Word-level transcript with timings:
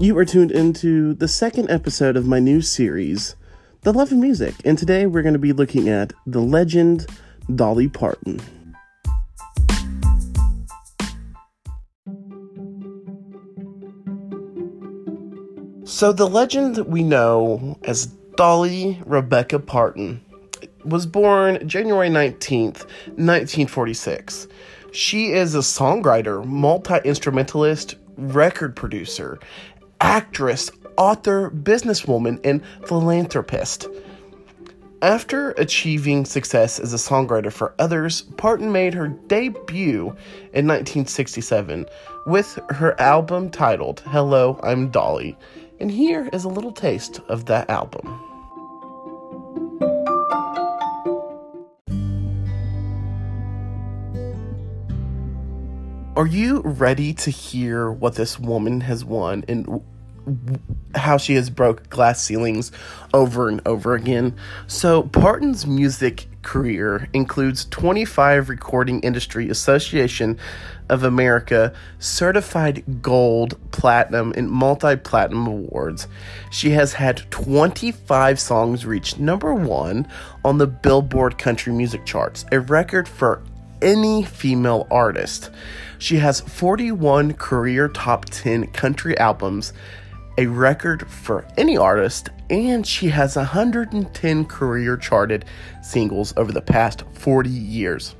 You 0.00 0.18
are 0.18 0.24
tuned 0.24 0.50
into 0.50 1.14
the 1.14 1.28
second 1.28 1.70
episode 1.70 2.16
of 2.16 2.26
my 2.26 2.40
new 2.40 2.60
series, 2.62 3.36
The 3.82 3.92
Love 3.92 4.10
of 4.10 4.18
Music, 4.18 4.56
and 4.64 4.76
today 4.76 5.06
we're 5.06 5.22
going 5.22 5.34
to 5.34 5.38
be 5.38 5.52
looking 5.52 5.88
at 5.88 6.12
the 6.26 6.40
legend 6.40 7.06
Dolly 7.54 7.86
Parton. 7.86 8.40
So, 15.84 16.12
the 16.12 16.28
legend 16.28 16.78
we 16.88 17.04
know 17.04 17.78
as 17.84 18.06
Dolly 18.34 19.00
Rebecca 19.06 19.60
Parton 19.60 20.20
was 20.84 21.06
born 21.06 21.68
January 21.68 22.08
19th, 22.08 22.84
1946. 23.14 24.48
She 24.90 25.30
is 25.30 25.54
a 25.54 25.58
songwriter, 25.58 26.44
multi 26.44 26.96
instrumentalist, 27.04 27.94
record 28.16 28.76
producer, 28.76 29.38
actress, 30.00 30.70
author, 30.96 31.50
businesswoman, 31.50 32.40
and 32.44 32.62
philanthropist. 32.86 33.88
After 35.02 35.50
achieving 35.52 36.24
success 36.24 36.78
as 36.78 36.94
a 36.94 36.96
songwriter 36.96 37.52
for 37.52 37.74
others, 37.78 38.22
Parton 38.22 38.72
made 38.72 38.94
her 38.94 39.08
debut 39.08 40.16
in 40.54 40.66
1967 40.66 41.84
with 42.26 42.58
her 42.70 42.98
album 42.98 43.50
titled 43.50 44.00
Hello, 44.06 44.58
I'm 44.62 44.90
Dolly. 44.90 45.36
And 45.78 45.90
here 45.90 46.30
is 46.32 46.44
a 46.44 46.48
little 46.48 46.72
taste 46.72 47.20
of 47.28 47.44
that 47.46 47.68
album. 47.68 48.06
Are 56.16 56.26
you 56.26 56.60
ready 56.60 57.12
to 57.12 57.30
hear 57.30 57.90
what 57.90 58.14
this 58.14 58.38
woman 58.38 58.80
has 58.82 59.04
won 59.04 59.44
and 59.48 59.82
how 60.94 61.16
she 61.16 61.34
has 61.34 61.50
broke 61.50 61.88
glass 61.90 62.22
ceilings 62.22 62.72
over 63.12 63.48
and 63.48 63.60
over 63.66 63.94
again? 63.94 64.36
So, 64.66 65.02
Parton's 65.02 65.66
music 65.66 66.26
career 66.42 67.08
includes 67.12 67.64
25 67.66 68.48
Recording 68.48 69.00
Industry 69.00 69.48
Association 69.48 70.38
of 70.88 71.02
America 71.02 71.72
certified 71.98 73.02
gold, 73.02 73.58
platinum, 73.70 74.32
and 74.36 74.50
multi 74.50 74.96
platinum 74.96 75.46
awards. 75.46 76.06
She 76.50 76.70
has 76.70 76.92
had 76.92 77.28
25 77.30 78.38
songs 78.38 78.86
reach 78.86 79.18
number 79.18 79.54
one 79.54 80.06
on 80.44 80.58
the 80.58 80.66
Billboard 80.66 81.38
Country 81.38 81.72
Music 81.72 82.04
Charts, 82.04 82.44
a 82.52 82.60
record 82.60 83.08
for 83.08 83.42
any 83.82 84.22
female 84.22 84.86
artist. 84.90 85.50
She 85.98 86.16
has 86.16 86.40
41 86.40 87.34
career 87.34 87.88
top 87.88 88.26
10 88.26 88.68
country 88.68 89.16
albums, 89.18 89.72
a 90.36 90.46
record 90.46 91.08
for 91.08 91.46
any 91.56 91.76
artist, 91.76 92.30
and 92.50 92.86
she 92.86 93.08
has 93.08 93.36
110 93.36 94.44
career 94.46 94.96
charted 94.96 95.44
singles 95.82 96.34
over 96.36 96.52
the 96.52 96.62
past 96.62 97.02
40 97.12 97.48
years. 97.48 98.14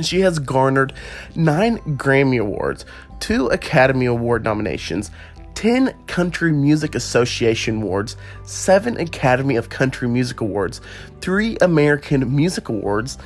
She 0.00 0.20
has 0.20 0.38
garnered 0.38 0.92
nine 1.34 1.78
Grammy 1.96 2.40
Awards, 2.40 2.84
two 3.20 3.48
Academy 3.48 4.06
Award 4.06 4.44
nominations, 4.44 5.10
10 5.54 5.94
Country 6.06 6.50
Music 6.52 6.94
Association 6.94 7.82
Awards, 7.82 8.16
7 8.44 8.96
Academy 8.98 9.56
of 9.56 9.68
Country 9.68 10.08
Music 10.08 10.40
Awards, 10.40 10.80
3 11.20 11.58
American 11.60 12.34
Music 12.34 12.68
Awards, 12.68 13.18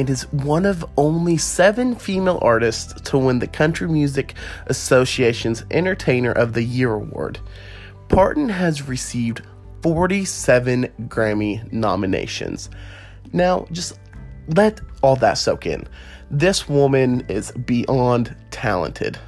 and 0.00 0.08
is 0.08 0.22
one 0.32 0.64
of 0.64 0.82
only 0.96 1.36
seven 1.36 1.94
female 1.94 2.38
artists 2.40 2.98
to 3.02 3.18
win 3.18 3.38
the 3.38 3.46
Country 3.46 3.86
Music 3.86 4.32
Association's 4.66 5.62
Entertainer 5.70 6.32
of 6.32 6.54
the 6.54 6.62
Year 6.62 6.94
award. 6.94 7.38
Parton 8.08 8.48
has 8.48 8.88
received 8.88 9.42
47 9.82 10.88
Grammy 11.02 11.70
nominations. 11.70 12.70
Now, 13.34 13.66
just 13.72 14.00
let 14.48 14.80
all 15.02 15.16
that 15.16 15.34
soak 15.34 15.66
in. 15.66 15.86
This 16.30 16.66
woman 16.66 17.22
is 17.28 17.52
beyond 17.52 18.34
talented. 18.50 19.18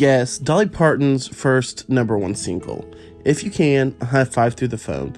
Guess 0.00 0.38
Dolly 0.38 0.66
Parton's 0.66 1.28
first 1.28 1.86
number 1.90 2.16
one 2.16 2.34
single? 2.34 2.90
If 3.26 3.44
you 3.44 3.50
can, 3.50 3.94
high 4.00 4.24
five 4.24 4.54
through 4.54 4.68
the 4.68 4.78
phone. 4.78 5.14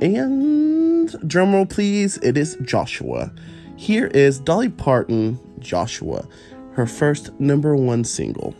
And 0.00 1.08
drumroll, 1.26 1.68
please, 1.68 2.18
it 2.18 2.38
is 2.38 2.56
Joshua. 2.62 3.32
Here 3.74 4.06
is 4.06 4.38
Dolly 4.38 4.68
Parton, 4.68 5.40
Joshua, 5.58 6.28
her 6.74 6.86
first 6.86 7.32
number 7.40 7.74
one 7.74 8.04
single. 8.04 8.54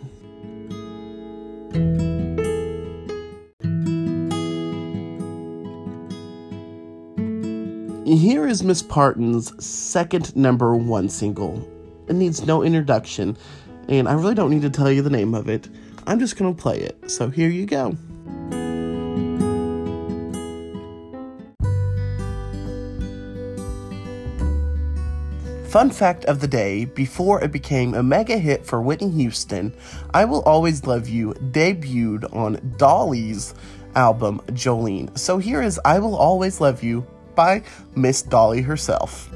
Here 8.04 8.48
is 8.48 8.64
Miss 8.64 8.82
Parton's 8.82 9.64
second 9.64 10.34
number 10.34 10.74
one 10.74 11.08
single. 11.08 11.64
It 12.08 12.14
needs 12.14 12.44
no 12.44 12.64
introduction 12.64 13.36
and 13.88 14.08
I 14.08 14.14
really 14.14 14.34
don't 14.34 14.50
need 14.50 14.62
to 14.62 14.70
tell 14.70 14.90
you 14.90 15.02
the 15.02 15.10
name 15.10 15.34
of 15.34 15.48
it. 15.48 15.68
I'm 16.06 16.18
just 16.18 16.36
going 16.36 16.54
to 16.54 16.60
play 16.60 16.80
it. 16.80 17.10
So 17.10 17.30
here 17.30 17.48
you 17.48 17.66
go. 17.66 17.96
Fun 25.74 25.90
fact 25.90 26.24
of 26.26 26.38
the 26.38 26.46
day 26.46 26.84
before 26.84 27.42
it 27.42 27.50
became 27.50 27.94
a 27.94 28.02
mega 28.02 28.38
hit 28.38 28.64
for 28.64 28.80
Whitney 28.80 29.10
Houston, 29.10 29.74
I 30.12 30.24
Will 30.24 30.42
Always 30.42 30.86
Love 30.86 31.08
You 31.08 31.34
debuted 31.34 32.32
on 32.32 32.74
Dolly's 32.76 33.54
album 33.96 34.40
Jolene. 34.52 35.18
So 35.18 35.38
here 35.38 35.62
is 35.62 35.80
I 35.84 35.98
Will 35.98 36.14
Always 36.14 36.60
Love 36.60 36.84
You 36.84 37.04
by 37.34 37.64
Miss 37.96 38.22
Dolly 38.22 38.62
herself. 38.62 39.28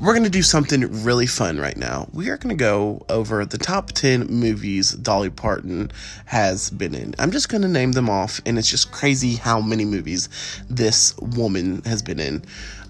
We're 0.00 0.12
going 0.12 0.24
to 0.24 0.30
do 0.30 0.42
something 0.42 1.02
really 1.02 1.26
fun 1.26 1.58
right 1.58 1.76
now. 1.76 2.08
We 2.12 2.28
are 2.28 2.36
going 2.36 2.56
to 2.56 2.62
go 2.62 3.04
over 3.08 3.44
the 3.44 3.58
top 3.58 3.90
10 3.92 4.26
movies 4.28 4.92
Dolly 4.92 5.30
Parton 5.30 5.90
has 6.26 6.70
been 6.70 6.94
in. 6.94 7.14
I'm 7.18 7.32
just 7.32 7.48
going 7.48 7.62
to 7.62 7.68
name 7.68 7.92
them 7.92 8.08
off, 8.08 8.40
and 8.46 8.58
it's 8.58 8.70
just 8.70 8.92
crazy 8.92 9.34
how 9.34 9.60
many 9.60 9.84
movies 9.84 10.28
this 10.70 11.16
woman 11.18 11.82
has 11.82 12.02
been 12.02 12.20
in. 12.20 12.44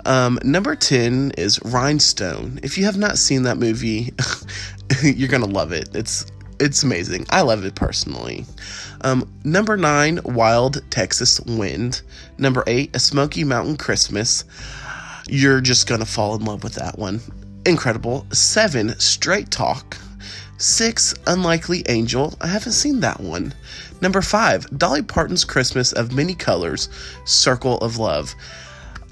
Um, 0.05 0.39
number 0.43 0.77
10 0.77 1.33
is 1.39 1.59
Rhinestone. 1.65 2.61
If 2.63 2.77
you 2.77 2.85
have 2.85 2.99
not 2.99 3.17
seen 3.17 3.45
that 3.45 3.57
movie, 3.57 4.13
you're 5.03 5.29
going 5.29 5.43
to 5.43 5.49
love 5.49 5.73
it. 5.73 5.89
It's 5.95 6.27
it's 6.61 6.83
amazing. 6.83 7.25
I 7.31 7.43
love 7.43 7.65
it 7.65 7.77
personally. 7.77 8.45
Um, 9.03 9.33
number 9.45 9.77
nine, 9.77 10.19
Wild 10.25 10.83
Texas 10.91 11.41
Wind. 11.43 12.03
Number 12.37 12.65
eight, 12.67 12.97
A 12.97 12.99
Smoky 12.99 13.45
Mountain 13.45 13.77
Christmas 13.77 14.45
you're 15.29 15.61
just 15.61 15.87
going 15.87 16.01
to 16.01 16.07
fall 16.07 16.35
in 16.35 16.45
love 16.45 16.65
with 16.65 16.75
that 16.75 16.99
one. 16.99 17.21
Incredible. 17.67 18.27
Seven, 18.33 18.99
Straight 18.99 19.51
Talk. 19.51 19.97
Six, 20.59 21.15
Unlikely 21.27 21.85
Angel. 21.89 22.35
I 22.41 22.49
haven't 22.49 22.73
seen 22.73 23.01
that 23.01 23.21
one. 23.21 23.55
Number 24.01 24.23
five, 24.23 24.67
Dolly 24.77 25.03
Parton's 25.03 25.45
Christmas 25.45 25.93
of 25.93 26.13
Many 26.13 26.35
Colors, 26.35 26.89
Circle 27.25 27.79
of 27.79 27.99
Love. 27.99 28.35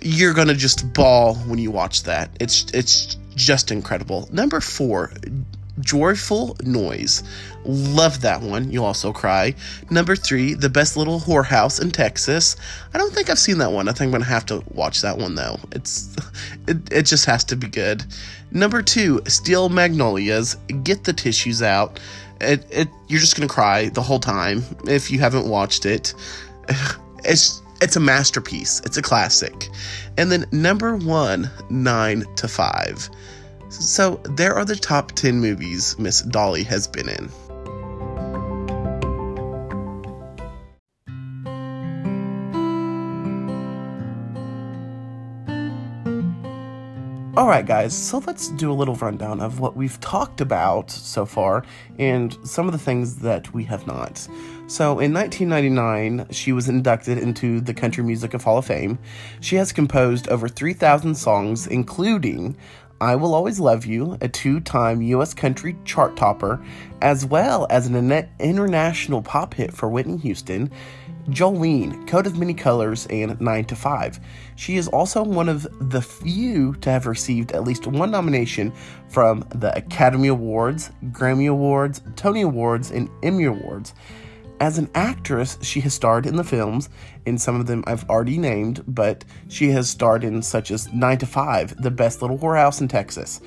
You're 0.03 0.34
gonna 0.34 0.54
just 0.54 0.93
bawl 0.93 1.37
when 1.37 1.59
you 1.59 1.71
watch 1.71 2.03
that. 2.03 2.31
It's 2.41 2.66
it's 2.75 3.16
just 3.34 3.71
incredible. 3.71 4.28
Number 4.33 4.60
four, 4.60 5.12
Joyful 5.81 6.57
Noise. 6.63 7.23
Love 7.65 8.21
that 8.21 8.41
one. 8.41 8.71
You'll 8.71 8.84
also 8.84 9.13
cry. 9.13 9.55
Number 9.91 10.17
three, 10.17 10.55
The 10.55 10.69
Best 10.69 10.97
Little 10.97 11.21
Whorehouse 11.21 11.81
in 11.81 11.91
Texas. 11.91 12.57
I 12.95 12.99
don't 12.99 13.13
think 13.13 13.28
I've 13.28 13.39
seen 13.39 13.59
that 13.59 13.73
one. 13.73 13.89
I 13.89 13.93
think 13.93 14.15
I'm 14.15 14.21
to 14.23 14.28
have 14.28 14.47
to 14.47 14.63
watch 14.73 15.03
that 15.03 15.19
one, 15.19 15.34
though. 15.34 15.59
It's 15.73 16.15
it, 16.69 16.93
it 16.93 17.03
just 17.03 17.27
has 17.27 17.45
to 17.45 17.57
be 17.57 17.69
good. 17.69 18.05
Number 18.51 18.83
two, 18.83 19.21
Steel 19.27 19.69
Magnolias. 19.69 20.55
Get 20.83 21.05
the 21.05 21.13
tissues 21.13 21.63
out. 21.63 22.01
It, 22.41 22.67
it 22.71 22.89
you're 23.09 23.21
just 23.21 23.37
to 23.49 23.53
cry 23.53 23.89
the 23.89 24.03
whole 24.03 24.21
time 24.21 24.63
if 24.87 25.11
you 25.11 25.19
haven't 25.19 25.49
watched 25.49 25.87
it. 25.87 26.15
It's 27.28 27.61
it's 27.83 27.97
a 27.97 28.01
masterpiece. 28.01 28.81
It's 28.84 28.97
a 28.97 29.03
classic. 29.03 29.69
And 30.17 30.31
then 30.31 30.47
number 30.53 30.97
one, 30.97 31.51
nine 31.69 32.25
to 32.37 32.47
five. 32.47 33.11
So 33.68 34.21
there 34.24 34.54
are 34.54 34.65
the 34.65 34.77
top 34.77 35.13
10 35.13 35.41
movies 35.41 35.98
Miss 35.98 36.22
Dolly 36.22 36.63
has 36.65 36.86
been 36.86 37.09
in. 37.09 37.30
All 47.36 47.48
right, 47.48 47.66
guys, 47.66 47.95
so 47.95 48.22
let's 48.27 48.48
do 48.48 48.72
a 48.72 48.74
little 48.74 48.95
rundown 48.95 49.41
of 49.41 49.60
what 49.60 49.77
we've 49.77 50.01
talked 50.01 50.41
about 50.41 50.91
so 50.91 51.27
far 51.27 51.65
and 51.98 52.34
some 52.45 52.66
of 52.66 52.72
the 52.72 52.78
things 52.78 53.16
that 53.16 53.53
we 53.53 53.65
have 53.65 53.86
not. 53.86 54.27
So, 54.68 54.98
in 55.01 55.13
1999, 55.13 56.28
she 56.30 56.53
was 56.53 56.68
inducted 56.68 57.18
into 57.18 57.60
the 57.60 57.74
Country 57.74 58.03
Music 58.03 58.33
of 58.33 58.42
Hall 58.42 58.57
of 58.57 58.65
Fame. 58.65 58.98
She 59.41 59.57
has 59.57 59.71
composed 59.71 60.28
over 60.28 60.48
3,000 60.48 61.15
songs, 61.15 61.66
including 61.66 62.57
I 63.01 63.15
Will 63.16 63.34
Always 63.34 63.60
Love 63.60 63.84
You, 63.84 64.16
a 64.22 64.28
two 64.28 64.60
time 64.60 65.03
U.S. 65.03 65.34
country 65.34 65.77
chart 65.84 66.16
topper, 66.16 66.65
as 67.03 67.27
well 67.27 67.66
as 67.69 67.87
an 67.87 68.10
international 68.39 69.21
pop 69.21 69.53
hit 69.54 69.72
for 69.72 69.89
Whitney 69.89 70.16
Houston. 70.19 70.71
Jolene, 71.28 72.07
Coat 72.07 72.27
of 72.27 72.39
Many 72.39 72.54
Colors, 72.54 73.07
and 73.10 73.39
9 73.41 73.65
to 73.65 73.77
5. 73.77 74.21
She 74.54 74.77
is 74.77 74.87
also 74.87 75.25
one 75.25 75.48
of 75.48 75.66
the 75.91 76.01
few 76.01 76.75
to 76.77 76.91
have 76.91 77.07
received 77.07 77.51
at 77.51 77.65
least 77.65 77.87
one 77.87 78.13
nomination 78.13 78.72
from 79.09 79.45
the 79.53 79.77
Academy 79.77 80.28
Awards, 80.28 80.91
Grammy 81.07 81.51
Awards, 81.51 82.01
Tony 82.15 82.42
Awards, 82.42 82.92
and 82.92 83.10
Emmy 83.25 83.45
Awards. 83.45 83.92
As 84.58 84.78
an 84.78 84.88
actress, 84.94 85.58
she 85.60 85.80
has 85.82 85.92
starred 85.92 86.24
in 86.24 86.36
the 86.36 86.44
films, 86.44 86.88
in 87.26 87.36
some 87.36 87.60
of 87.60 87.66
them 87.66 87.84
I've 87.86 88.08
already 88.08 88.38
named, 88.38 88.82
but 88.88 89.22
she 89.48 89.70
has 89.72 89.91
starred 89.91 90.24
in 90.24 90.41
such 90.41 90.70
as 90.70 90.91
9 90.94 91.18
to 91.18 91.26
5, 91.26 91.82
The 91.82 91.91
Best 91.91 92.22
Little 92.22 92.38
Whorehouse 92.38 92.80
in 92.80 92.88
Texas, 92.88 93.42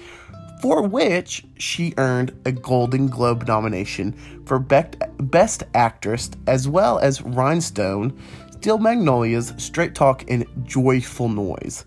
for 0.62 0.88
which 0.88 1.46
she 1.58 1.96
earned 1.98 2.40
a 2.46 2.52
Golden 2.52 3.08
Globe 3.08 3.48
nomination 3.48 4.14
for 4.46 4.60
Best 4.60 5.64
Actress, 5.74 6.30
as 6.46 6.68
well 6.68 7.00
as 7.00 7.24
Rhinestone, 7.24 8.16
Steel 8.52 8.78
Magnolias, 8.78 9.54
Straight 9.58 9.96
Talk, 9.96 10.30
and 10.30 10.46
Joyful 10.64 11.30
Noise. 11.30 11.86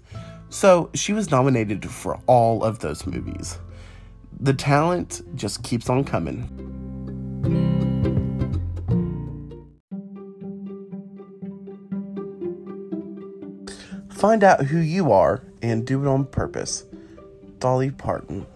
So 0.49 0.91
she 0.95 1.13
was 1.13 1.31
nominated 1.31 1.89
for 1.89 2.19
all 2.27 2.65
of 2.65 2.81
those 2.81 3.07
movies. 3.07 3.59
The 4.41 4.55
talent 4.55 5.23
just 5.37 5.63
keeps 5.63 5.89
on 5.89 6.03
coming. 6.03 7.72
Find 14.23 14.45
out 14.45 14.67
who 14.67 14.79
you 14.79 15.11
are 15.11 15.43
and 15.63 15.85
do 15.85 16.01
it 16.01 16.07
on 16.07 16.27
purpose. 16.27 16.85
Dolly 17.59 17.91
Parton. 17.91 18.47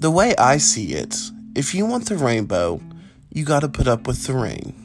The 0.00 0.10
way 0.10 0.34
I 0.36 0.56
see 0.56 0.94
it, 0.94 1.14
if 1.54 1.74
you 1.74 1.84
want 1.84 2.08
the 2.08 2.16
rainbow, 2.16 2.80
you 3.28 3.44
gotta 3.44 3.68
put 3.68 3.86
up 3.86 4.06
with 4.06 4.26
the 4.26 4.32
rain. 4.32 4.81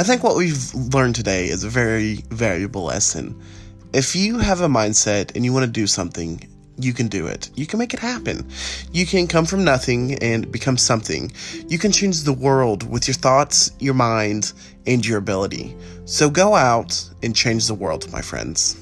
I 0.00 0.02
think 0.02 0.22
what 0.22 0.34
we've 0.34 0.72
learned 0.94 1.14
today 1.14 1.48
is 1.50 1.62
a 1.62 1.68
very 1.68 2.24
valuable 2.30 2.84
lesson. 2.84 3.38
If 3.92 4.16
you 4.16 4.38
have 4.38 4.62
a 4.62 4.66
mindset 4.66 5.36
and 5.36 5.44
you 5.44 5.52
want 5.52 5.66
to 5.66 5.70
do 5.70 5.86
something, 5.86 6.42
you 6.78 6.94
can 6.94 7.08
do 7.08 7.26
it. 7.26 7.50
You 7.54 7.66
can 7.66 7.78
make 7.78 7.92
it 7.92 8.00
happen. 8.00 8.48
You 8.92 9.04
can 9.04 9.26
come 9.26 9.44
from 9.44 9.62
nothing 9.62 10.14
and 10.22 10.50
become 10.50 10.78
something. 10.78 11.30
You 11.68 11.76
can 11.76 11.92
change 11.92 12.22
the 12.22 12.32
world 12.32 12.90
with 12.90 13.08
your 13.08 13.14
thoughts, 13.14 13.72
your 13.78 13.92
mind, 13.92 14.54
and 14.86 15.04
your 15.04 15.18
ability. 15.18 15.76
So 16.06 16.30
go 16.30 16.54
out 16.54 16.98
and 17.22 17.36
change 17.36 17.66
the 17.66 17.74
world, 17.74 18.10
my 18.10 18.22
friends. 18.22 18.78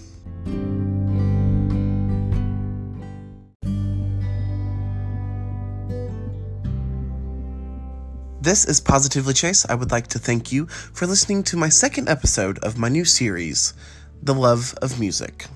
This 8.40 8.64
is 8.64 8.79
Positively 8.81 9.35
Chase. 9.35 9.67
I 9.69 9.75
would 9.75 9.90
like 9.90 10.06
to 10.08 10.19
thank 10.20 10.52
you 10.52 10.67
for 10.67 11.08
listening 11.08 11.43
to 11.43 11.56
my 11.56 11.69
second 11.69 12.08
episode 12.08 12.61
of 12.61 12.79
my 12.79 12.88
new 12.88 13.05
series, 13.05 13.75
The 14.23 14.32
Love 14.32 14.75
of 14.81 15.00
Music. 15.00 15.46